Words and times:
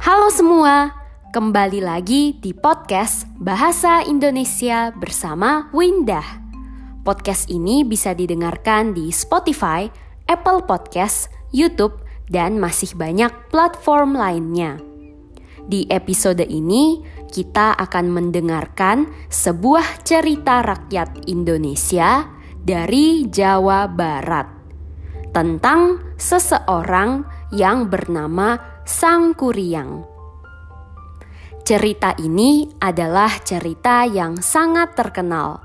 Halo 0.00 0.32
semua, 0.32 0.96
kembali 1.28 1.84
lagi 1.84 2.32
di 2.40 2.56
podcast 2.56 3.28
Bahasa 3.36 4.00
Indonesia 4.00 4.88
bersama 4.96 5.68
Windah. 5.76 6.24
Podcast 7.04 7.52
ini 7.52 7.84
bisa 7.84 8.16
didengarkan 8.16 8.96
di 8.96 9.12
Spotify, 9.12 9.92
Apple 10.24 10.64
Podcast, 10.64 11.28
YouTube, 11.52 12.00
dan 12.32 12.56
masih 12.56 12.96
banyak 12.96 13.28
platform 13.52 14.16
lainnya. 14.16 14.80
Di 15.68 15.84
episode 15.92 16.48
ini, 16.48 17.04
kita 17.28 17.76
akan 17.76 18.08
mendengarkan 18.08 19.04
sebuah 19.28 20.00
cerita 20.00 20.64
rakyat 20.64 21.28
Indonesia 21.28 22.24
dari 22.56 23.28
Jawa 23.28 23.84
Barat 23.84 24.48
tentang 25.36 26.16
seseorang 26.16 27.28
yang 27.52 27.92
bernama 27.92 28.79
Sang 28.88 29.36
Kuryang. 29.36 30.08
Cerita 31.60 32.16
ini 32.16 32.64
adalah 32.80 33.28
cerita 33.44 34.08
yang 34.08 34.40
sangat 34.40 34.96
terkenal 34.96 35.60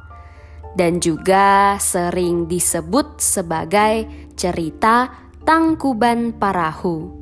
dan 0.76 1.00
juga 1.00 1.80
sering 1.80 2.52
disebut 2.52 3.24
sebagai 3.24 4.28
cerita 4.36 5.08
Tangkuban 5.48 6.36
Parahu. 6.36 7.16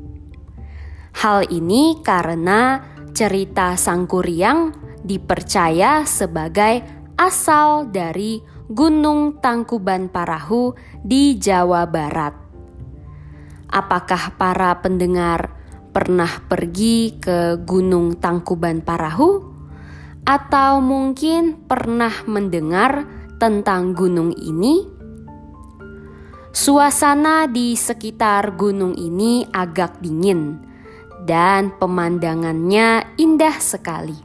Hal 1.22 1.46
ini 1.54 2.02
karena 2.02 2.82
cerita 3.14 3.78
Sang 3.78 4.10
Kuryang 4.10 4.74
dipercaya 5.06 6.10
sebagai 6.10 6.82
asal 7.22 7.94
dari 7.94 8.42
Gunung 8.66 9.38
Tangkuban 9.38 10.10
Parahu 10.10 10.74
di 11.06 11.38
Jawa 11.38 11.86
Barat. 11.86 12.34
Apakah 13.70 14.38
para 14.38 14.74
pendengar 14.82 15.53
pernah 15.94 16.42
pergi 16.50 17.22
ke 17.22 17.62
Gunung 17.62 18.18
Tangkuban 18.18 18.82
Parahu? 18.82 19.54
Atau 20.26 20.82
mungkin 20.82 21.70
pernah 21.70 22.26
mendengar 22.26 23.06
tentang 23.38 23.94
gunung 23.94 24.34
ini? 24.34 24.90
Suasana 26.54 27.46
di 27.46 27.78
sekitar 27.78 28.58
gunung 28.58 28.98
ini 28.98 29.46
agak 29.54 30.02
dingin 30.02 30.58
dan 31.26 31.74
pemandangannya 31.78 33.18
indah 33.18 33.58
sekali. 33.62 34.18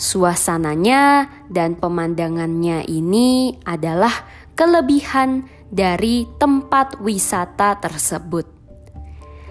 Suasananya 0.00 1.28
dan 1.50 1.76
pemandangannya 1.76 2.88
ini 2.88 3.58
adalah 3.68 4.12
kelebihan 4.56 5.44
dari 5.68 6.24
tempat 6.40 6.98
wisata 7.04 7.76
tersebut. 7.78 8.59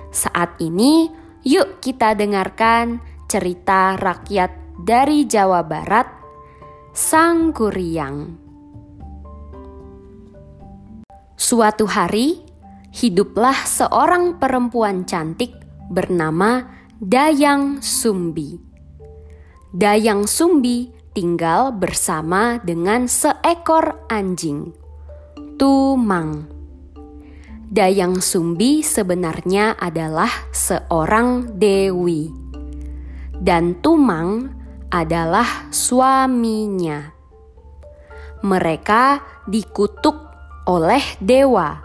Saat 0.09 0.57
ini, 0.57 1.09
yuk 1.45 1.77
kita 1.85 2.17
dengarkan 2.17 2.97
cerita 3.29 3.93
rakyat 3.93 4.49
dari 4.81 5.29
Jawa 5.29 5.61
Barat, 5.61 6.09
Sang 6.97 7.53
Kuryang. 7.53 8.49
Suatu 11.37 11.85
hari, 11.85 12.41
hiduplah 12.89 13.69
seorang 13.69 14.41
perempuan 14.41 15.05
cantik 15.05 15.53
bernama 15.93 16.65
Dayang 16.97 17.85
Sumbi. 17.85 18.57
Dayang 19.69 20.25
Sumbi 20.25 20.89
tinggal 21.13 21.69
bersama 21.69 22.57
dengan 22.65 23.05
seekor 23.05 24.09
anjing, 24.09 24.73
Tumang. 25.61 26.48
Dayang 27.69 28.17
Sumbi 28.17 28.81
sebenarnya 28.81 29.77
adalah 29.77 30.49
seorang 30.49 31.53
dewi, 31.53 32.33
dan 33.37 33.77
Tumang 33.77 34.49
adalah 34.89 35.69
suaminya. 35.69 37.13
Mereka 38.41 39.21
dikutuk 39.45 40.17
oleh 40.65 41.21
dewa 41.21 41.77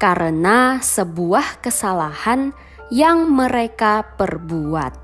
karena 0.00 0.80
sebuah 0.80 1.60
kesalahan 1.60 2.56
yang 2.88 3.28
mereka 3.28 4.16
perbuat. 4.16 4.96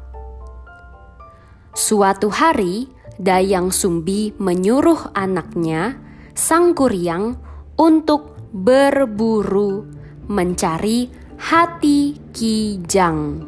Suatu 1.77 2.33
hari, 2.33 2.89
Dayang 3.21 3.69
Sumbi 3.69 4.33
menyuruh 4.41 5.13
anaknya, 5.13 6.01
Sang 6.33 6.73
Kuryang, 6.73 7.37
untuk 7.77 8.33
berburu 8.57 9.93
mencari 10.27 11.07
hati 11.39 12.19
Kijang. 12.35 13.47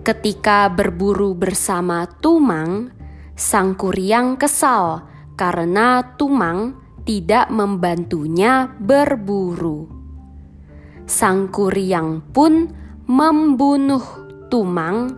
Ketika 0.00 0.72
berburu 0.72 1.36
bersama 1.36 2.08
Tumang, 2.08 2.90
Sang 3.36 3.76
Kuryang 3.76 4.40
kesal 4.40 5.04
karena 5.36 6.16
Tumang 6.16 6.76
tidak 7.04 7.48
membantunya 7.52 8.68
berburu. 8.80 9.88
Sang 11.04 11.48
Kuryang 11.52 12.24
pun 12.32 12.68
membunuh 13.06 14.02
Tumang 14.50 15.14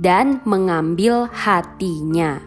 dan 0.00 0.42
mengambil 0.44 1.30
hatinya. 1.30 2.42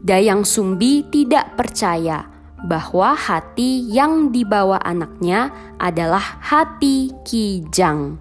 Dayang 0.00 0.48
Sumbi 0.48 1.04
tidak 1.10 1.58
percaya 1.58 2.29
bahwa 2.64 3.16
hati 3.16 3.88
yang 3.88 4.32
dibawa 4.32 4.80
anaknya 4.84 5.48
adalah 5.80 6.22
hati 6.44 7.12
Kijang. 7.24 8.20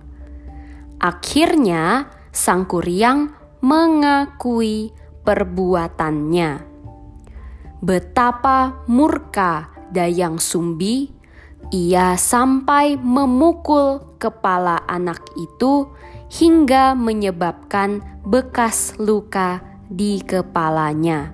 Akhirnya, 1.00 2.12
Sang 2.30 2.68
Kuryang 2.68 3.32
mengakui 3.60 4.96
perbuatannya. 5.24 6.52
Betapa 7.80 8.84
murka 8.88 9.72
Dayang 9.90 10.38
Sumbi, 10.38 11.10
ia 11.72 12.16
sampai 12.20 13.00
memukul 13.00 14.20
kepala 14.20 14.84
anak 14.88 15.24
itu 15.40 15.88
hingga 16.30 16.94
menyebabkan 16.94 18.04
bekas 18.28 18.94
luka 19.02 19.64
di 19.90 20.22
kepalanya. 20.22 21.34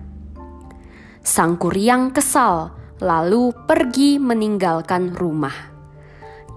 Sang 1.25 1.57
Kuryang 1.57 2.13
kesal, 2.13 2.71
lalu 3.05 3.53
pergi 3.69 4.17
meninggalkan 4.17 5.13
rumah. 5.13 5.53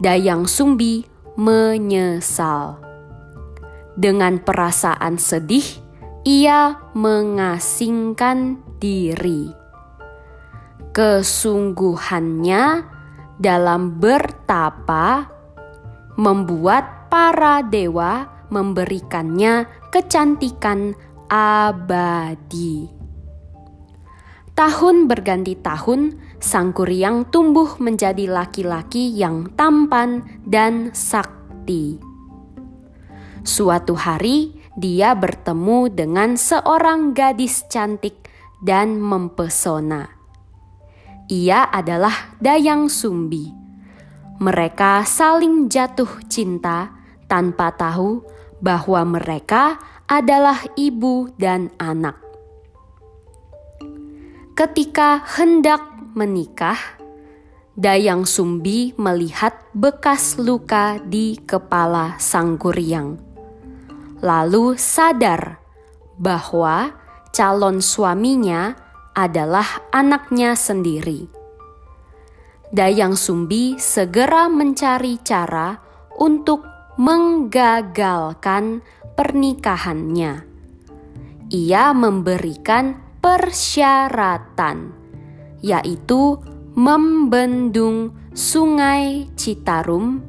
Dayang 0.00 0.48
Sumbi 0.48 1.04
menyesal. 1.36 2.80
Dengan 3.92 4.40
perasaan 4.40 5.20
sedih, 5.20 5.66
ia 6.24 6.80
mengasingkan 6.96 8.64
diri. 8.80 9.52
Kesungguhannya 10.96 12.64
dalam 13.38 14.02
bertapa 14.02 15.30
membuat 16.18 17.06
para 17.06 17.62
dewa 17.62 18.26
memberikannya 18.50 19.70
kecantikan 19.94 20.98
abadi. 21.30 22.97
Tahun 24.58 25.06
berganti 25.06 25.54
tahun, 25.54 26.18
Sang 26.42 26.74
Kuryang 26.74 27.30
tumbuh 27.30 27.78
menjadi 27.78 28.26
laki-laki 28.26 29.14
yang 29.14 29.54
tampan 29.54 30.26
dan 30.42 30.90
sakti. 30.90 32.02
Suatu 33.46 33.94
hari, 33.94 34.58
dia 34.74 35.14
bertemu 35.14 35.94
dengan 35.94 36.34
seorang 36.34 37.14
gadis 37.14 37.70
cantik 37.70 38.26
dan 38.58 38.98
mempesona. 38.98 40.10
Ia 41.30 41.70
adalah 41.70 42.34
Dayang 42.42 42.90
Sumbi. 42.90 43.54
Mereka 44.42 45.06
saling 45.06 45.70
jatuh 45.70 46.26
cinta 46.26 46.98
tanpa 47.30 47.70
tahu 47.78 48.26
bahwa 48.58 49.06
mereka 49.06 49.78
adalah 50.10 50.66
ibu 50.74 51.30
dan 51.38 51.70
anak. 51.78 52.27
Ketika 54.58 55.22
hendak 55.38 55.86
menikah, 56.18 56.98
Dayang 57.78 58.26
Sumbi 58.26 58.90
melihat 58.98 59.54
bekas 59.70 60.34
luka 60.34 60.98
di 60.98 61.38
kepala 61.38 62.18
Sang 62.18 62.58
Kuryang. 62.58 63.22
Lalu 64.18 64.74
sadar 64.74 65.62
bahwa 66.18 66.90
calon 67.30 67.78
suaminya 67.78 68.74
adalah 69.14 69.86
anaknya 69.94 70.58
sendiri. 70.58 71.30
Dayang 72.74 73.14
Sumbi 73.14 73.78
segera 73.78 74.50
mencari 74.50 75.22
cara 75.22 75.78
untuk 76.18 76.66
menggagalkan 76.98 78.82
pernikahannya. 79.14 80.42
Ia 81.46 81.94
memberikan 81.94 83.07
persyaratan, 83.18 84.92
yaitu 85.62 86.38
membendung 86.78 88.14
Sungai 88.38 89.26
Citarum 89.34 90.22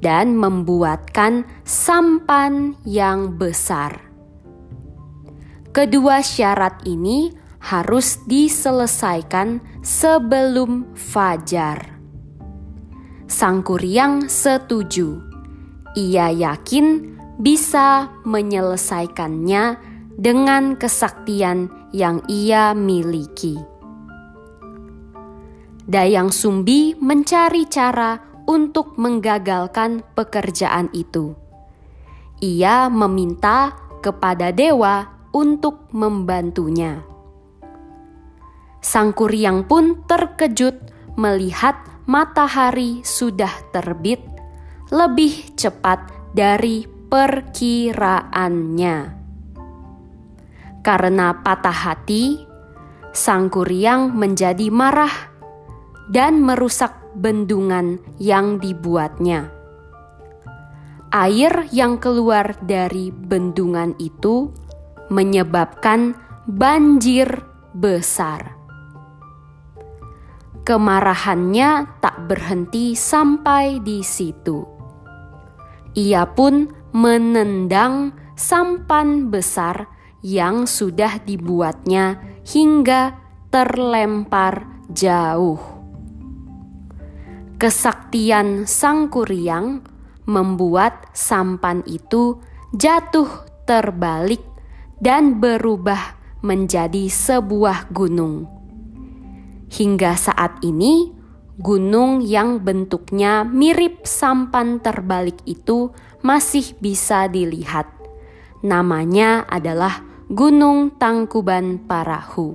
dan 0.00 0.32
membuatkan 0.32 1.44
sampan 1.60 2.72
yang 2.88 3.36
besar. 3.36 4.00
Kedua 5.70 6.24
syarat 6.24 6.82
ini 6.88 7.30
harus 7.60 8.18
diselesaikan 8.24 9.60
sebelum 9.84 10.96
fajar. 10.96 12.00
Sang 13.28 13.62
Kuryang 13.62 14.26
setuju. 14.26 15.20
Ia 15.94 16.32
yakin 16.32 17.14
bisa 17.38 18.10
menyelesaikannya 18.26 19.64
dengan 20.18 20.74
kesaktian 20.74 21.79
yang 21.90 22.22
ia 22.30 22.70
miliki. 22.74 23.58
Dayang 25.90 26.30
Sumbi 26.30 26.94
mencari 26.98 27.66
cara 27.66 28.18
untuk 28.46 28.94
menggagalkan 28.98 30.02
pekerjaan 30.14 30.90
itu. 30.94 31.34
Ia 32.40 32.88
meminta 32.88 33.76
kepada 34.00 34.48
dewa 34.54 35.04
untuk 35.34 35.90
membantunya. 35.92 37.02
Sang 38.80 39.12
Kuryang 39.12 39.68
pun 39.68 40.00
terkejut 40.08 40.72
melihat 41.20 41.76
matahari 42.08 43.04
sudah 43.04 43.52
terbit 43.70 44.24
lebih 44.88 45.52
cepat 45.54 46.00
dari 46.32 46.88
perkiraannya. 46.88 49.19
Karena 50.80 51.36
patah 51.44 51.76
hati, 51.76 52.48
Sang 53.10 53.50
Kuryang 53.50 54.14
menjadi 54.14 54.70
marah 54.70 55.12
dan 56.08 56.40
merusak 56.40 56.94
bendungan 57.18 57.98
yang 58.22 58.62
dibuatnya. 58.62 59.50
Air 61.10 61.66
yang 61.74 61.98
keluar 61.98 62.54
dari 62.62 63.10
bendungan 63.10 63.98
itu 63.98 64.54
menyebabkan 65.10 66.14
banjir 66.46 67.26
besar. 67.74 68.54
Kemarahannya 70.62 71.98
tak 71.98 72.30
berhenti 72.30 72.94
sampai 72.94 73.82
di 73.82 74.06
situ. 74.06 74.62
Ia 75.98 76.30
pun 76.30 76.70
menendang 76.94 78.14
sampan 78.38 79.34
besar 79.34 79.90
yang 80.20 80.68
sudah 80.68 81.20
dibuatnya 81.24 82.20
hingga 82.44 83.16
terlempar 83.48 84.68
jauh. 84.92 85.60
Kesaktian 87.60 88.64
Sang 88.64 89.12
Kuryang 89.12 89.84
membuat 90.24 91.12
sampan 91.12 91.84
itu 91.84 92.40
jatuh 92.72 93.28
terbalik 93.68 94.40
dan 95.00 95.40
berubah 95.40 96.16
menjadi 96.40 97.08
sebuah 97.12 97.92
gunung 97.92 98.60
Hingga 99.70 100.18
saat 100.18 100.58
ini, 100.66 101.14
gunung 101.62 102.26
yang 102.26 102.58
bentuknya 102.58 103.46
mirip 103.46 104.02
sampan 104.02 104.82
terbalik 104.82 105.38
itu 105.46 105.94
masih 106.26 106.74
bisa 106.82 107.30
dilihat. 107.30 107.86
Namanya 108.66 109.46
adalah 109.46 110.02
Gunung 110.30 110.94
Tangkuban 110.94 111.90
Parahu. 111.90 112.54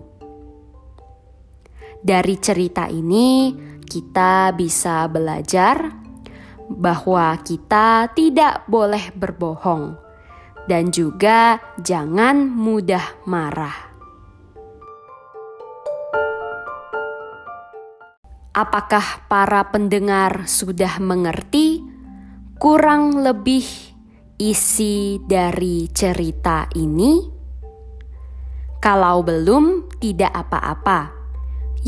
Dari 2.00 2.40
cerita 2.40 2.88
ini, 2.88 3.52
kita 3.84 4.56
bisa 4.56 5.04
belajar 5.12 5.92
bahwa 6.72 7.36
kita 7.44 8.16
tidak 8.16 8.64
boleh 8.72 9.12
berbohong 9.12 9.92
dan 10.72 10.88
juga 10.88 11.60
jangan 11.84 12.48
mudah 12.48 13.28
marah. 13.28 13.92
Apakah 18.56 19.28
para 19.28 19.68
pendengar 19.68 20.48
sudah 20.48 20.96
mengerti 21.04 21.84
kurang 22.56 23.20
lebih 23.20 23.68
isi 24.40 25.20
dari 25.28 25.92
cerita 25.92 26.72
ini? 26.72 27.35
Kalau 28.86 29.26
belum, 29.26 29.90
tidak 29.98 30.30
apa-apa. 30.30 31.10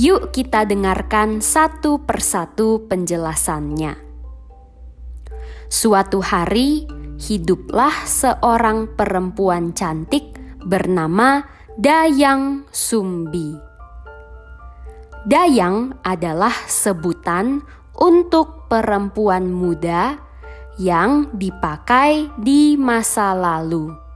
Yuk, 0.01 0.33
kita 0.33 0.65
dengarkan 0.65 1.45
satu 1.45 2.01
persatu 2.01 2.89
penjelasannya. 2.89 3.93
Suatu 5.69 6.25
hari, 6.25 6.89
hiduplah 7.21 8.01
seorang 8.01 8.97
perempuan 8.97 9.77
cantik 9.77 10.41
bernama 10.65 11.45
Dayang 11.77 12.65
Sumbi. 12.73 13.53
Dayang 15.21 16.01
adalah 16.01 16.65
sebutan 16.65 17.61
untuk 17.93 18.65
perempuan 18.65 19.53
muda 19.53 20.17
yang 20.81 21.29
dipakai 21.29 22.33
di 22.41 22.73
masa 22.73 23.37
lalu. 23.37 24.06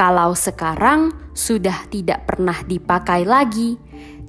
Kalau 0.00 0.32
sekarang 0.32 1.12
sudah 1.36 1.84
tidak 1.92 2.24
pernah 2.24 2.56
dipakai 2.64 3.28
lagi, 3.28 3.76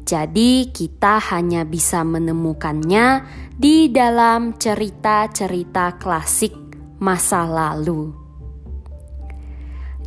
jadi 0.03 0.67
kita 0.67 1.23
hanya 1.31 1.63
bisa 1.63 2.03
menemukannya 2.03 3.23
di 3.55 3.87
dalam 3.87 4.59
cerita-cerita 4.59 5.95
klasik 5.95 6.51
masa 6.99 7.47
lalu. 7.47 8.11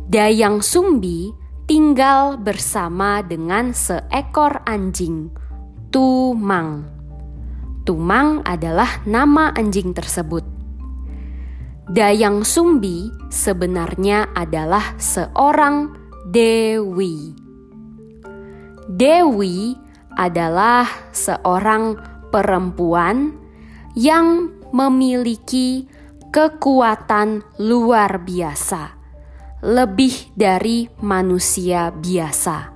Dayang 0.05 0.61
Sumbi 0.61 1.33
tinggal 1.65 2.37
bersama 2.37 3.25
dengan 3.25 3.73
seekor 3.73 4.61
anjing 4.69 5.33
Tumang. 5.89 6.85
Tumang 7.89 8.45
adalah 8.45 9.01
nama 9.09 9.49
anjing 9.57 9.97
tersebut. 9.97 10.44
Dayang 11.95 12.43
Sumbi 12.43 13.07
sebenarnya 13.31 14.35
adalah 14.35 14.99
seorang 14.99 15.95
dewi. 16.27 17.31
Dewi 18.91 19.79
adalah 20.19 20.83
seorang 21.15 21.95
perempuan 22.35 23.31
yang 23.95 24.51
memiliki 24.75 25.87
kekuatan 26.35 27.47
luar 27.63 28.19
biasa, 28.27 28.91
lebih 29.63 30.35
dari 30.35 30.91
manusia 30.99 31.95
biasa. 31.95 32.75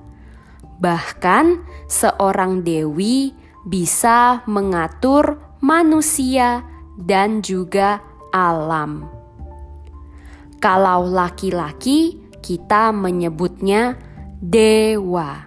Bahkan, 0.80 1.46
seorang 1.92 2.64
dewi 2.64 3.36
bisa 3.68 4.40
mengatur 4.48 5.44
manusia 5.60 6.64
dan 6.96 7.44
juga 7.44 8.09
alam. 8.34 9.06
Kalau 10.58 11.06
laki-laki, 11.06 12.18
kita 12.40 12.90
menyebutnya 12.90 13.96
dewa. 14.40 15.46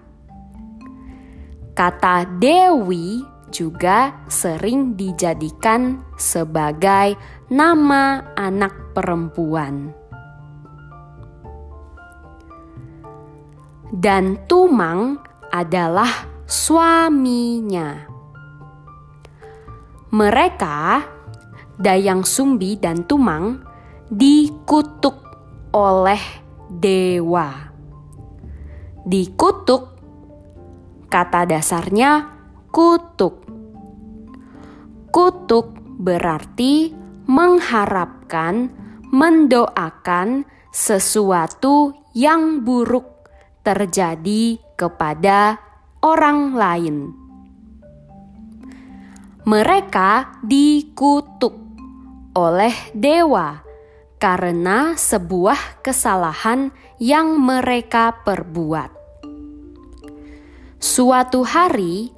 Kata 1.74 2.30
dewi 2.38 3.26
juga 3.50 4.26
sering 4.30 4.94
dijadikan 4.94 6.02
sebagai 6.18 7.18
nama 7.50 8.34
anak 8.38 8.94
perempuan. 8.94 10.04
dan 13.94 14.42
Tumang 14.50 15.22
adalah 15.54 16.10
suaminya. 16.50 18.10
Mereka, 20.10 20.82
Dayang 21.80 22.22
Sumbi 22.22 22.78
dan 22.78 23.10
Tumang, 23.10 23.66
dikutuk 24.14 25.18
oleh 25.74 26.22
dewa. 26.70 27.74
Dikutuk, 29.04 29.84
kata 31.10 31.50
dasarnya 31.50 32.30
kutuk. 32.70 33.42
Kutuk 35.10 35.74
berarti 35.98 36.94
mengharapkan, 37.26 38.70
mendoakan 39.10 40.46
sesuatu 40.74 41.94
yang 42.14 42.62
buruk 42.62 43.30
terjadi 43.66 44.58
kepada 44.78 45.58
orang 46.02 46.54
lain. 46.58 46.98
Mereka 49.44 50.42
dikutuk 50.44 51.63
oleh 52.34 52.74
dewa 52.94 53.62
karena 54.18 54.98
sebuah 54.98 55.86
kesalahan 55.86 56.74
yang 56.98 57.38
mereka 57.38 58.22
perbuat. 58.26 58.92
Suatu 60.78 61.48
hari, 61.48 62.12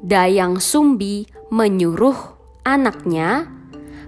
Dayang 0.00 0.62
Sumbi 0.62 1.26
menyuruh 1.52 2.16
anaknya 2.64 3.56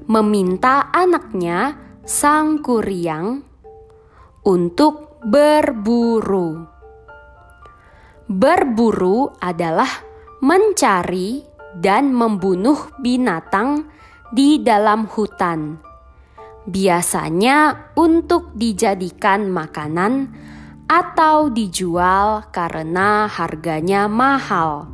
meminta 0.08 0.88
anaknya, 0.88 1.76
Sang 2.08 2.64
Kuryang, 2.64 3.44
untuk 4.48 5.20
berburu. 5.20 6.64
Berburu 8.24 9.28
adalah 9.36 9.88
mencari 10.40 11.44
dan 11.76 12.16
membunuh 12.16 12.88
binatang 13.04 13.84
di 14.32 14.60
dalam 14.60 15.08
hutan. 15.08 15.80
Biasanya 16.68 17.92
untuk 17.96 18.52
dijadikan 18.52 19.48
makanan 19.48 20.28
atau 20.84 21.48
dijual 21.48 22.48
karena 22.52 23.24
harganya 23.28 24.04
mahal. 24.04 24.88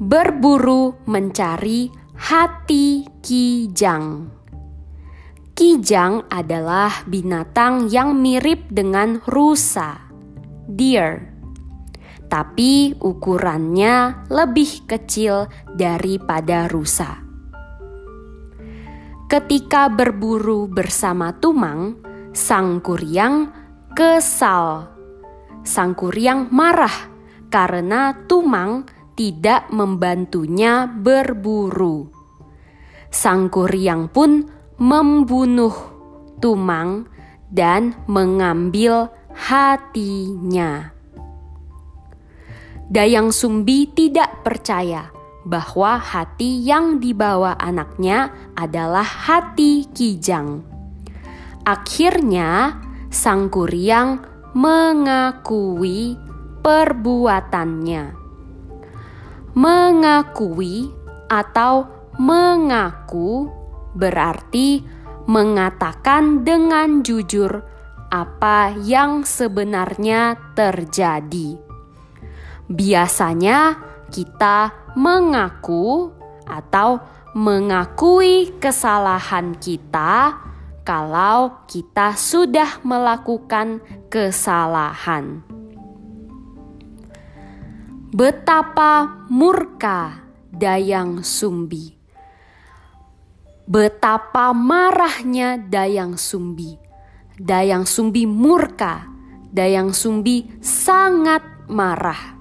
Berburu 0.00 0.96
mencari 1.06 1.92
hati 2.18 3.06
kijang. 3.22 4.26
Kijang 5.54 6.24
adalah 6.32 7.04
binatang 7.04 7.92
yang 7.92 8.16
mirip 8.16 8.64
dengan 8.72 9.20
rusa, 9.28 10.08
deer, 10.64 11.29
tapi 12.30 12.94
ukurannya 13.02 14.30
lebih 14.30 14.86
kecil 14.86 15.50
daripada 15.74 16.70
rusa. 16.70 17.18
Ketika 19.26 19.90
berburu 19.90 20.70
bersama 20.70 21.34
Tumang, 21.34 21.98
Sang 22.30 22.78
Kuryang 22.78 23.50
kesal. 23.94 24.86
Sang 25.66 25.98
Kuryang 25.98 26.50
marah 26.54 27.10
karena 27.50 28.14
Tumang 28.30 28.86
tidak 29.18 29.66
membantunya 29.74 30.86
berburu. 30.86 32.10
Sang 33.10 33.50
Kuryang 33.50 34.06
pun 34.10 34.46
membunuh 34.78 35.74
Tumang 36.38 37.10
dan 37.50 37.98
mengambil 38.06 39.10
hatinya. 39.34 40.99
Dayang 42.90 43.30
Sumbi 43.30 43.86
tidak 43.86 44.42
percaya 44.42 45.14
bahwa 45.46 45.94
hati 46.02 46.58
yang 46.58 46.98
dibawa 46.98 47.54
anaknya 47.54 48.34
adalah 48.58 49.06
hati 49.06 49.86
Kijang. 49.94 50.66
Akhirnya, 51.62 52.82
sang 53.06 53.46
kuryang 53.46 54.26
mengakui 54.58 56.18
perbuatannya. 56.66 58.04
Mengakui 59.54 60.90
atau 61.30 61.86
mengaku 62.18 63.54
berarti 63.94 64.82
mengatakan 65.30 66.42
dengan 66.42 67.06
jujur 67.06 67.62
apa 68.10 68.74
yang 68.82 69.22
sebenarnya 69.22 70.34
terjadi. 70.58 71.69
Biasanya, 72.70 73.74
kita 74.14 74.70
mengaku 74.94 76.14
atau 76.46 77.02
mengakui 77.34 78.50
kesalahan 78.58 79.54
kita 79.58 80.38
kalau 80.82 81.62
kita 81.70 82.18
sudah 82.18 82.82
melakukan 82.82 83.78
kesalahan. 84.10 85.46
Betapa 88.10 89.22
murka 89.30 90.26
Dayang 90.50 91.22
Sumbi. 91.22 91.94
Betapa 93.70 94.50
marahnya 94.50 95.54
Dayang 95.54 96.18
Sumbi. 96.18 96.74
Dayang 97.38 97.86
Sumbi 97.86 98.26
murka. 98.26 99.06
Dayang 99.54 99.94
Sumbi 99.94 100.50
sangat 100.58 101.46
marah. 101.70 102.39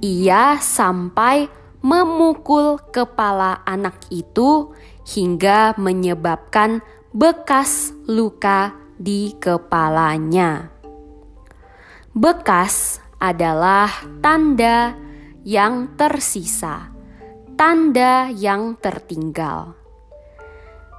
Ia 0.00 0.56
sampai 0.56 1.44
memukul 1.84 2.80
kepala 2.88 3.60
anak 3.68 4.08
itu 4.08 4.72
hingga 5.04 5.76
menyebabkan 5.76 6.80
bekas 7.12 7.92
luka 8.08 8.72
di 8.96 9.36
kepalanya. 9.36 10.72
Bekas 12.16 13.04
adalah 13.20 13.92
tanda 14.24 14.96
yang 15.44 15.96
tersisa, 16.00 16.88
tanda 17.60 18.32
yang 18.32 18.80
tertinggal. 18.80 19.76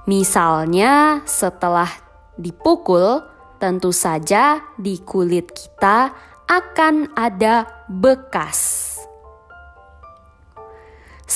Misalnya, 0.06 1.22
setelah 1.26 1.90
dipukul, 2.38 3.22
tentu 3.62 3.94
saja 3.94 4.62
di 4.74 4.98
kulit 5.02 5.54
kita 5.54 6.10
akan 6.50 7.14
ada 7.14 7.86
bekas. 7.86 8.91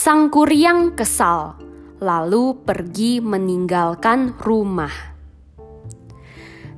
Sang 0.06 0.30
kuryang 0.30 0.94
kesal 0.94 1.58
lalu 1.98 2.62
pergi 2.62 3.18
meninggalkan 3.18 4.38
rumah. 4.38 4.94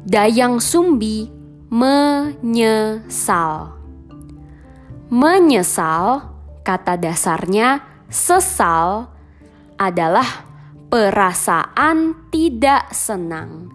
Dayang 0.00 0.64
Sumbi 0.64 1.28
menyesal. 1.68 3.76
Menyesal, 5.12 6.24
kata 6.64 6.96
dasarnya 6.96 7.84
sesal, 8.08 9.12
adalah 9.76 10.48
perasaan 10.88 12.32
tidak 12.32 12.96
senang 12.96 13.68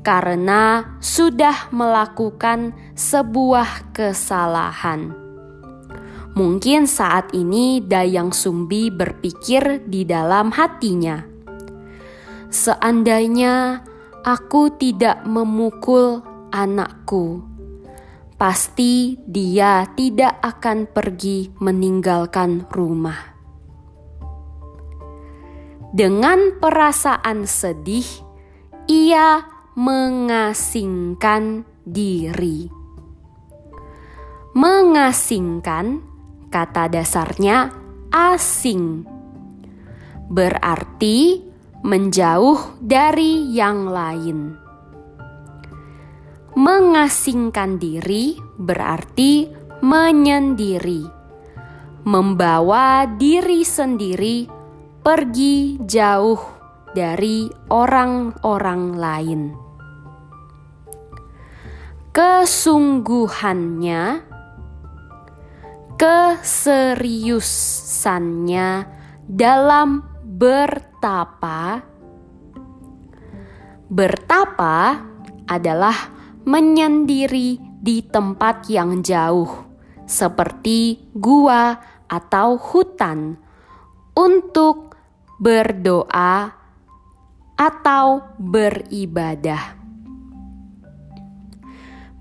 karena 0.00 0.96
sudah 1.04 1.68
melakukan 1.76 2.72
sebuah 2.96 3.92
kesalahan. 3.92 5.27
Mungkin 6.38 6.86
saat 6.86 7.34
ini 7.34 7.82
Dayang 7.82 8.30
Sumbi 8.30 8.94
berpikir 8.94 9.82
di 9.90 10.06
dalam 10.06 10.54
hatinya, 10.54 11.26
"Seandainya 12.46 13.82
aku 14.22 14.70
tidak 14.78 15.26
memukul 15.26 16.22
anakku, 16.54 17.42
pasti 18.38 19.18
dia 19.26 19.90
tidak 19.98 20.38
akan 20.38 20.86
pergi 20.86 21.50
meninggalkan 21.58 22.70
rumah." 22.70 23.34
Dengan 25.90 26.54
perasaan 26.62 27.50
sedih, 27.50 28.06
ia 28.86 29.42
mengasingkan 29.74 31.66
diri. 31.82 32.70
Mengasingkan 34.54 36.17
Kata 36.48 36.88
dasarnya 36.88 37.68
asing, 38.08 39.04
berarti 40.32 41.44
menjauh 41.84 42.80
dari 42.80 43.52
yang 43.52 43.92
lain. 43.92 44.56
Mengasingkan 46.56 47.76
diri 47.76 48.32
berarti 48.56 49.52
menyendiri, 49.84 51.04
membawa 52.08 53.04
diri 53.04 53.60
sendiri 53.62 54.48
pergi 55.04 55.76
jauh 55.84 56.40
dari 56.96 57.44
orang-orang 57.70 58.82
lain. 58.96 59.52
Kesungguhannya 62.10 64.27
keseriusannya 65.98 68.70
dalam 69.26 70.06
bertapa. 70.22 71.82
Bertapa 73.90 75.02
adalah 75.50 76.14
menyendiri 76.46 77.58
di 77.82 78.06
tempat 78.06 78.70
yang 78.70 79.02
jauh, 79.02 79.50
seperti 80.06 81.10
gua 81.18 81.74
atau 82.06 82.54
hutan, 82.54 83.34
untuk 84.14 84.94
berdoa 85.42 86.54
atau 87.58 88.22
beribadah. 88.38 89.74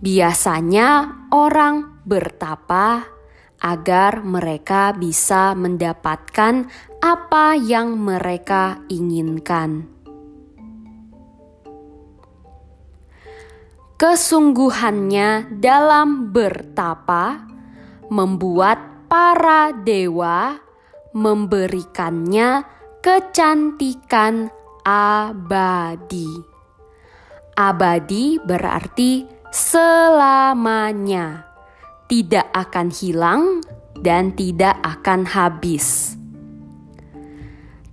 Biasanya, 0.01 0.89
orang 1.33 2.05
bertapa 2.05 3.16
agar 3.61 4.21
mereka 4.21 4.93
bisa 4.93 5.57
mendapatkan 5.57 6.69
apa 7.01 7.57
yang 7.57 7.97
mereka 7.97 8.81
inginkan. 8.89 9.89
Kesungguhannya 13.97 15.57
dalam 15.57 16.29
bertapa 16.29 17.49
membuat 18.13 19.09
para 19.09 19.73
dewa 19.73 20.61
memberikannya 21.17 22.61
kecantikan 23.01 24.53
abadi. 24.85 26.29
Abadi 27.57 28.37
berarti 28.37 29.25
selamanya, 29.49 31.46
tidak 32.07 32.47
akan 32.55 32.87
hilang 32.91 33.59
dan 33.99 34.31
tidak 34.33 34.79
akan 34.83 35.27
habis. 35.27 36.15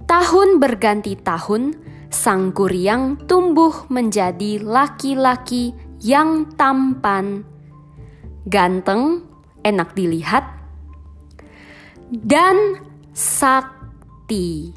Tahun 0.05 0.61
berganti 0.61 1.19
tahun, 1.19 1.75
sang 2.13 2.55
kuryang 2.55 3.27
tumbuh 3.27 3.89
menjadi 3.91 4.63
laki-laki 4.63 5.75
yang 6.05 6.47
tampan, 6.55 7.43
ganteng, 8.47 9.25
enak 9.65 9.97
dilihat, 9.97 10.45
dan 12.13 12.79
sakti. 13.17 14.77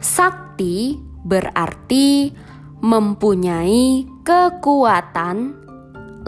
Sakti 0.00 0.96
berarti 1.22 2.32
mempunyai 2.80 4.08
kekuatan 4.24 5.67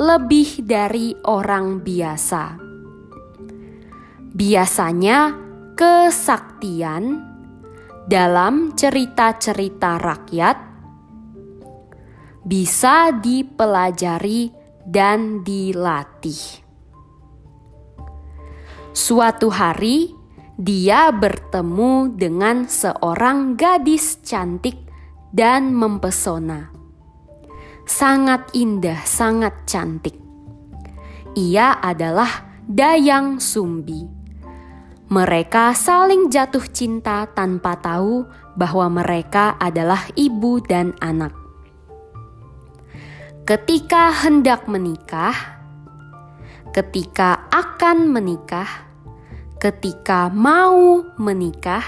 lebih 0.00 0.64
dari 0.64 1.12
orang 1.28 1.84
biasa. 1.84 2.56
Biasanya, 4.32 5.36
kesaktian 5.76 7.20
dalam 8.08 8.72
cerita-cerita 8.72 10.00
rakyat 10.00 10.56
bisa 12.40 13.12
dipelajari 13.12 14.48
dan 14.88 15.44
dilatih. 15.44 16.64
Suatu 18.96 19.52
hari, 19.52 20.16
dia 20.56 21.12
bertemu 21.12 22.16
dengan 22.16 22.64
seorang 22.64 23.52
gadis 23.52 24.16
cantik 24.24 24.80
dan 25.28 25.76
mempesona. 25.76 26.79
Sangat 27.90 28.54
indah, 28.54 29.02
sangat 29.02 29.66
cantik. 29.66 30.14
Ia 31.34 31.82
adalah 31.82 32.62
Dayang 32.62 33.42
Sumbi. 33.42 34.06
Mereka 35.10 35.74
saling 35.74 36.30
jatuh 36.30 36.62
cinta 36.70 37.26
tanpa 37.34 37.74
tahu 37.82 38.30
bahwa 38.54 39.02
mereka 39.02 39.58
adalah 39.58 40.06
ibu 40.14 40.62
dan 40.62 40.94
anak. 41.02 41.34
Ketika 43.42 44.14
hendak 44.22 44.70
menikah, 44.70 45.34
ketika 46.70 47.50
akan 47.50 48.06
menikah, 48.06 48.86
ketika 49.58 50.30
mau 50.30 51.02
menikah, 51.18 51.82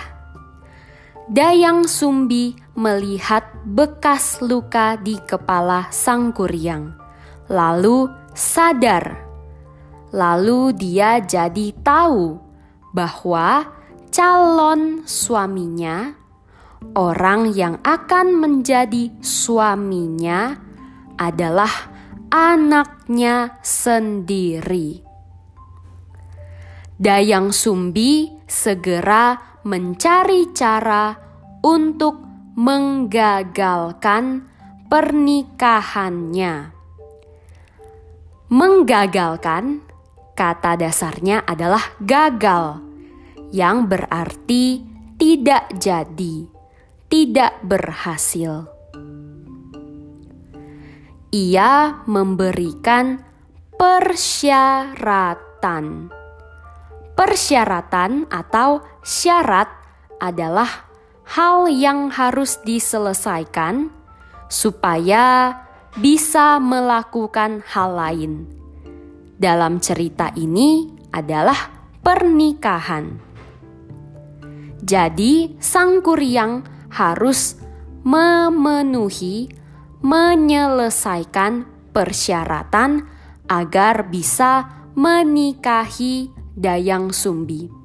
Dayang 1.31 1.87
Sumbi 1.87 2.59
melihat 2.73 3.45
bekas 3.69 4.41
luka 4.41 4.97
di 4.97 5.21
kepala 5.23 5.93
sang 5.93 6.33
kuryang, 6.33 6.97
lalu 7.53 8.09
sadar. 8.33 9.29
Lalu 10.13 10.77
dia 10.77 11.25
jadi 11.25 11.73
tahu 11.81 12.37
bahwa 12.93 13.65
calon 14.13 15.09
suaminya, 15.09 16.13
orang 16.93 17.53
yang 17.57 17.81
akan 17.81 18.37
menjadi 18.37 19.09
suaminya, 19.25 20.57
adalah 21.17 21.73
anaknya 22.29 23.57
sendiri. 23.65 25.01
Dayang 26.97 27.57
Sumbi 27.57 28.29
segera 28.45 29.59
mencari 29.65 30.53
cara 30.53 31.17
untuk 31.65 32.32
menggagalkan 32.53 34.45
pernikahannya. 34.93 36.77
Menggagalkan 38.53 39.81
kata 40.37 40.77
dasarnya 40.77 41.41
adalah 41.49 41.97
gagal, 42.05 42.85
yang 43.49 43.89
berarti 43.89 44.85
tidak 45.17 45.73
jadi, 45.81 46.45
tidak 47.09 47.57
berhasil. 47.65 48.69
Ia 51.33 52.05
memberikan 52.05 53.25
persyaratan 53.81 55.33
Persyaratan 57.13 58.25
atau 58.33 58.81
syarat 59.05 59.69
adalah 60.17 60.92
hal 61.27 61.71
yang 61.71 62.11
harus 62.11 62.59
diselesaikan 62.63 63.91
supaya 64.51 65.57
bisa 65.97 66.57
melakukan 66.61 67.61
hal 67.69 67.97
lain. 67.97 68.49
Dalam 69.37 69.83
cerita 69.83 70.31
ini 70.39 70.89
adalah 71.13 71.73
pernikahan. 72.01 73.19
Jadi, 74.83 75.57
sang 75.63 76.03
kuryang 76.03 76.67
harus 76.91 77.59
memenuhi, 78.03 79.51
menyelesaikan 80.03 81.67
persyaratan 81.95 83.07
agar 83.47 84.11
bisa 84.11 84.67
menikahi 84.99 86.29
Dayang 86.53 87.15
Sumbi. 87.15 87.82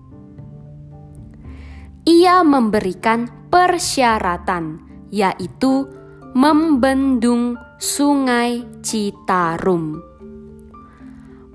Ia 2.08 2.40
memberikan 2.40 3.28
persyaratan, 3.52 4.80
yaitu 5.12 5.92
membendung 6.32 7.60
Sungai 7.76 8.64
Citarum. 8.80 10.00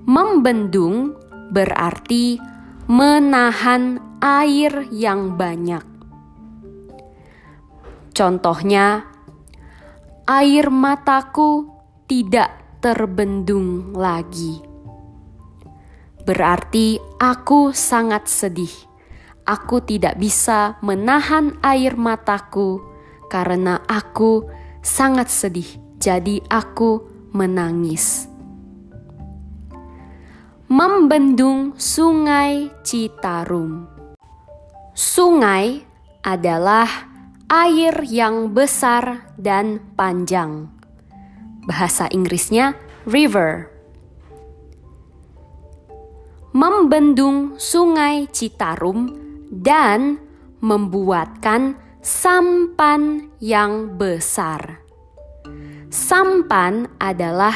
Membendung 0.05 1.17
berarti 1.49 2.37
menahan 2.85 3.97
air 4.21 4.85
yang 4.93 5.33
banyak. 5.33 5.81
Contohnya, 8.13 9.09
air 10.29 10.69
mataku 10.69 11.65
tidak 12.05 12.77
terbendung 12.77 13.97
lagi 13.97 14.73
berarti 16.23 16.99
aku 17.19 17.75
sangat 17.75 18.31
sedih. 18.31 18.92
Aku 19.43 19.83
tidak 19.83 20.15
bisa 20.15 20.79
menahan 20.79 21.59
air 21.59 21.99
mataku 21.99 22.79
karena 23.27 23.83
aku 23.91 24.47
sangat 24.79 25.27
sedih. 25.27 25.67
Jadi, 25.99 26.39
aku 26.47 27.03
menangis. 27.35 28.31
Membendung 30.71 31.75
Sungai 31.75 32.71
Citarum. 32.87 33.87
Sungai 34.95 35.83
adalah 36.23 36.87
air 37.51 37.99
yang 38.07 38.55
besar 38.55 39.27
dan 39.35 39.79
panjang. 39.99 40.71
Bahasa 41.67 42.07
Inggrisnya 42.11 42.79
river 43.03 43.73
membendung 46.53 47.57
Sungai 47.57 48.29
Citarum 48.29 49.22
dan 49.53 50.17
membuatkan 50.63 51.77
sampan 52.01 53.29
yang 53.37 53.99
besar. 53.99 54.81
Sampan 55.93 56.89
adalah 56.97 57.53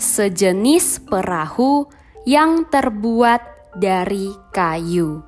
sejenis 0.00 1.04
perahu 1.04 1.84
yang 2.24 2.64
terbuat 2.72 3.74
dari 3.76 4.32
kayu. 4.48 5.20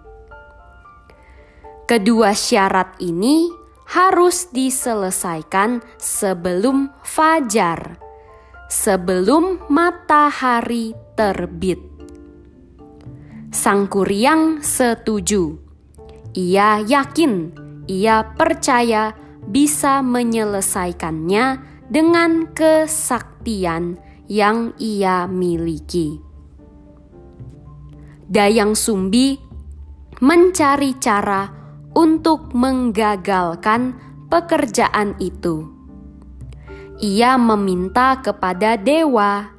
Kedua 1.87 2.33
syarat 2.33 2.99
ini 2.99 3.47
harus 3.87 4.51
diselesaikan 4.51 5.79
sebelum 6.01 6.91
fajar, 7.07 8.01
sebelum 8.67 9.71
matahari 9.71 10.91
terbit. 11.15 11.79
Sang 13.55 13.87
Kuryang 13.87 14.67
setuju. 14.67 15.66
Ia 16.37 16.85
yakin, 16.85 17.57
ia 17.89 18.37
percaya 18.37 19.17
bisa 19.49 20.05
menyelesaikannya 20.05 21.65
dengan 21.89 22.53
kesaktian 22.53 23.97
yang 24.29 24.77
ia 24.77 25.25
miliki. 25.25 26.21
Dayang 28.29 28.77
Sumbi 28.77 29.41
mencari 30.21 30.93
cara 31.01 31.49
untuk 31.97 32.53
menggagalkan 32.53 33.97
pekerjaan 34.29 35.17
itu. 35.17 35.73
Ia 37.01 37.41
meminta 37.41 38.21
kepada 38.21 38.77
dewa 38.77 39.57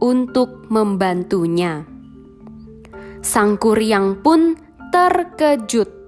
untuk 0.00 0.72
membantunya. 0.72 1.84
Sang 3.20 3.60
kuryang 3.60 4.24
pun 4.24 4.56
terkejut 4.88 6.03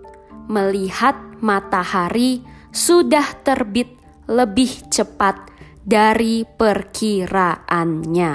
melihat 0.47 1.19
matahari 1.43 2.43
sudah 2.71 3.39
terbit 3.43 3.91
lebih 4.27 4.91
cepat 4.91 5.51
dari 5.87 6.43
perkiraannya. 6.43 8.33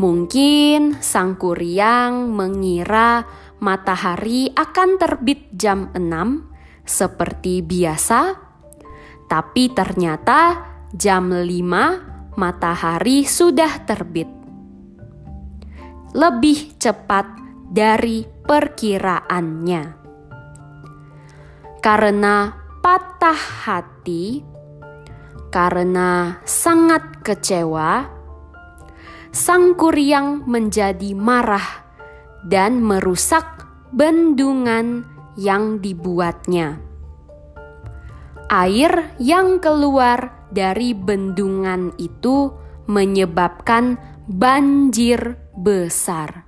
Mungkin 0.00 0.96
sang 1.04 1.36
kuryang 1.36 2.32
mengira 2.32 3.28
matahari 3.60 4.48
akan 4.48 4.96
terbit 4.96 5.52
jam 5.52 5.92
6 5.92 6.00
seperti 6.88 7.60
biasa, 7.60 8.32
tapi 9.28 9.68
ternyata 9.76 10.64
jam 10.96 11.28
5 11.28 12.40
matahari 12.40 13.28
sudah 13.28 13.84
terbit. 13.84 14.32
Lebih 16.16 16.80
cepat 16.80 17.28
dari 17.68 18.24
perkiraannya. 18.24 19.99
Karena 21.80 22.52
patah 22.84 23.40
hati, 23.64 24.44
karena 25.48 26.36
sangat 26.44 27.24
kecewa, 27.24 28.04
sang 29.32 29.72
kuryang 29.80 30.44
menjadi 30.44 31.16
marah 31.16 31.88
dan 32.44 32.84
merusak 32.84 33.64
bendungan 33.96 35.08
yang 35.40 35.80
dibuatnya. 35.80 36.76
Air 38.52 39.16
yang 39.16 39.56
keluar 39.56 40.48
dari 40.52 40.92
bendungan 40.92 41.96
itu 41.96 42.52
menyebabkan 42.92 43.96
banjir 44.28 45.40
besar. 45.56 46.44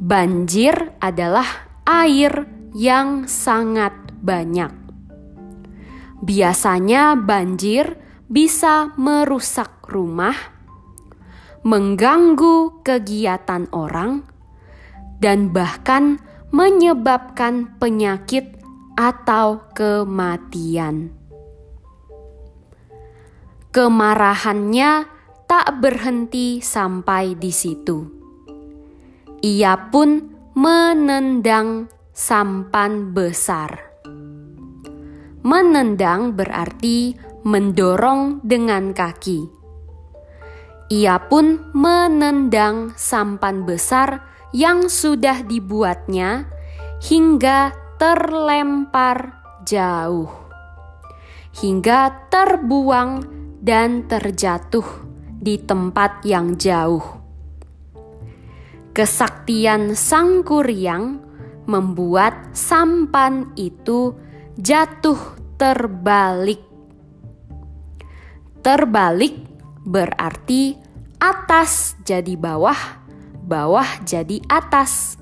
Banjir 0.00 0.94
adalah 1.02 1.68
air 1.84 2.57
yang 2.74 3.28
sangat 3.28 3.94
banyak. 4.20 4.72
Biasanya, 6.24 7.14
banjir 7.14 7.94
bisa 8.26 8.90
merusak 8.98 9.86
rumah, 9.86 10.34
mengganggu 11.62 12.82
kegiatan 12.82 13.70
orang, 13.70 14.26
dan 15.22 15.54
bahkan 15.54 16.18
menyebabkan 16.50 17.78
penyakit 17.78 18.58
atau 18.98 19.62
kematian. 19.76 21.14
Kemarahannya 23.70 25.06
tak 25.46 25.66
berhenti 25.78 26.58
sampai 26.58 27.38
di 27.38 27.52
situ 27.52 28.18
ia 29.42 29.78
pun 29.90 30.34
menendang 30.58 31.86
sampan 32.18 33.14
besar. 33.14 33.78
Menendang 35.46 36.34
berarti 36.34 37.14
mendorong 37.46 38.42
dengan 38.42 38.90
kaki. 38.90 39.46
Ia 40.90 41.30
pun 41.30 41.70
menendang 41.70 42.98
sampan 42.98 43.62
besar 43.62 44.26
yang 44.50 44.90
sudah 44.90 45.46
dibuatnya 45.46 46.50
hingga 47.06 47.70
terlempar 48.02 49.38
jauh, 49.62 50.26
hingga 51.62 52.26
terbuang 52.34 53.30
dan 53.62 54.10
terjatuh 54.10 55.06
di 55.38 55.54
tempat 55.62 56.26
yang 56.26 56.58
jauh 56.58 57.18
Kesaktian 58.98 59.94
sang 59.94 60.42
kuryang 60.42 61.27
membuat 61.68 62.56
sampan 62.56 63.52
itu 63.60 64.16
jatuh 64.56 65.20
terbalik. 65.60 66.64
Terbalik 68.64 69.36
berarti 69.84 70.74
atas 71.20 71.94
jadi 72.02 72.34
bawah, 72.40 73.04
bawah 73.44 73.86
jadi 74.02 74.40
atas. 74.48 75.20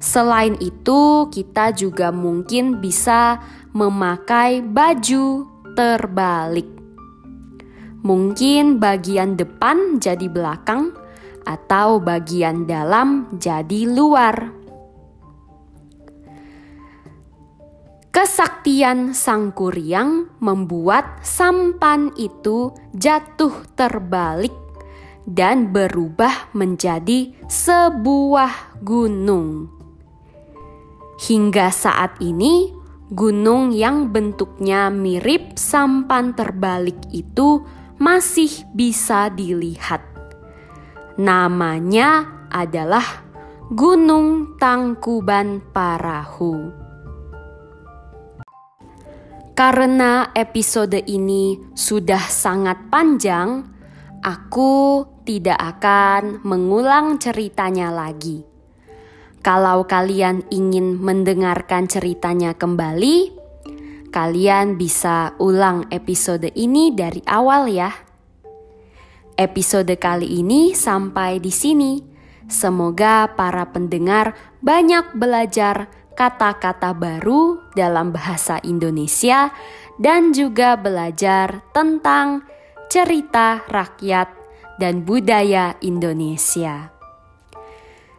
Selain 0.00 0.56
itu, 0.64 1.28
kita 1.28 1.76
juga 1.76 2.08
mungkin 2.08 2.80
bisa 2.80 3.40
memakai 3.76 4.64
baju 4.64 5.44
terbalik. 5.76 6.68
Mungkin 8.06 8.78
bagian 8.78 9.34
depan 9.34 9.98
jadi 9.98 10.30
belakang, 10.30 10.94
atau 11.46 12.02
bagian 12.02 12.66
dalam 12.66 13.30
jadi 13.38 13.86
luar. 13.86 14.65
Kesaktian 18.16 19.12
sang 19.12 19.52
kuryang 19.52 20.40
membuat 20.40 21.20
sampan 21.20 22.16
itu 22.16 22.72
jatuh 22.96 23.52
terbalik 23.76 24.56
dan 25.28 25.68
berubah 25.68 26.48
menjadi 26.56 27.36
sebuah 27.44 28.80
gunung. 28.80 29.68
Hingga 31.28 31.68
saat 31.68 32.16
ini, 32.24 32.72
gunung 33.12 33.76
yang 33.76 34.08
bentuknya 34.08 34.88
mirip 34.88 35.60
sampan 35.60 36.32
terbalik 36.32 36.96
itu 37.12 37.68
masih 38.00 38.64
bisa 38.72 39.28
dilihat. 39.28 40.00
Namanya 41.20 42.24
adalah 42.48 43.28
Gunung 43.68 44.56
Tangkuban 44.56 45.60
Parahu. 45.68 46.85
Karena 49.56 50.36
episode 50.36 51.00
ini 51.08 51.56
sudah 51.72 52.28
sangat 52.28 52.92
panjang, 52.92 53.64
aku 54.20 55.00
tidak 55.24 55.56
akan 55.56 56.44
mengulang 56.44 57.16
ceritanya 57.16 57.88
lagi. 57.88 58.44
Kalau 59.40 59.88
kalian 59.88 60.44
ingin 60.52 61.00
mendengarkan 61.00 61.88
ceritanya 61.88 62.52
kembali, 62.52 63.32
kalian 64.12 64.76
bisa 64.76 65.32
ulang 65.40 65.88
episode 65.88 66.52
ini 66.52 66.92
dari 66.92 67.24
awal 67.24 67.72
ya. 67.72 67.96
Episode 69.40 69.96
kali 69.96 70.36
ini 70.36 70.76
sampai 70.76 71.40
di 71.40 71.48
sini. 71.48 72.04
Semoga 72.44 73.32
para 73.32 73.72
pendengar 73.72 74.36
banyak 74.60 75.16
belajar 75.16 75.88
kata-kata 76.16 76.96
baru 76.96 77.60
dalam 77.76 78.10
bahasa 78.10 78.56
Indonesia 78.64 79.52
dan 80.00 80.32
juga 80.32 80.74
belajar 80.80 81.60
tentang 81.76 82.42
cerita 82.88 83.62
rakyat 83.68 84.28
dan 84.80 85.04
budaya 85.04 85.76
Indonesia. 85.84 86.90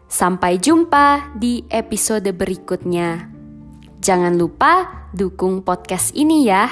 Sampai 0.07 0.61
jumpa 0.61 1.35
di 1.35 1.67
episode 1.67 2.31
berikutnya. 2.31 3.27
Jangan 3.99 4.39
lupa 4.39 5.03
dukung 5.11 5.65
podcast 5.65 6.15
ini 6.15 6.47
ya. 6.47 6.69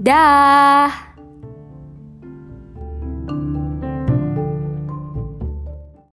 Dah. 0.00 1.11